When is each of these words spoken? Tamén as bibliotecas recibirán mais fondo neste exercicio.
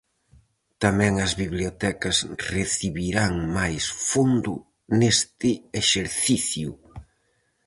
Tamén 0.83 1.13
as 1.25 1.33
bibliotecas 1.41 2.17
recibirán 2.55 3.33
mais 3.57 3.83
fondo 4.11 4.53
neste 4.99 5.49
exercicio. 5.81 6.69